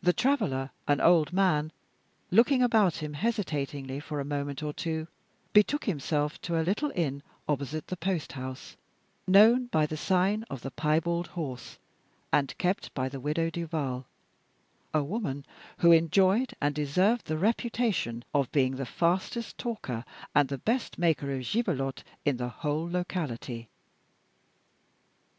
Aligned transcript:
The 0.00 0.14
traveler, 0.14 0.70
an 0.86 1.02
old 1.02 1.34
man, 1.34 1.66
after 1.66 2.36
looking 2.36 2.62
about 2.62 3.02
him 3.02 3.12
hesitatingly 3.12 4.00
for 4.00 4.20
a 4.20 4.24
moment 4.24 4.62
or 4.62 4.72
two, 4.72 5.06
betook 5.52 5.84
himself 5.84 6.40
to 6.40 6.58
a 6.58 6.64
little 6.64 6.90
inn 6.94 7.22
opposite 7.46 7.88
the 7.88 7.96
post 7.98 8.32
house, 8.32 8.78
known 9.26 9.66
by 9.66 9.84
the 9.84 9.98
sign 9.98 10.44
of 10.48 10.62
the 10.62 10.70
Piebald 10.70 11.26
Horse, 11.26 11.76
and 12.32 12.56
kept 12.56 12.94
by 12.94 13.10
the 13.10 13.20
Widow 13.20 13.50
Duval 13.50 14.06
a 14.94 15.04
woman 15.04 15.44
who 15.80 15.92
enjoyed 15.92 16.54
and 16.58 16.74
deserved 16.74 17.26
the 17.26 17.36
reputation 17.36 18.24
of 18.32 18.50
being 18.50 18.76
the 18.76 18.86
fastest 18.86 19.58
talker 19.58 20.06
and 20.34 20.48
the 20.48 20.56
best 20.56 20.96
maker 20.96 21.30
of 21.34 21.42
gibelotte 21.42 22.02
in 22.24 22.38
the 22.38 22.48
whole 22.48 22.88
locality. 22.88 23.68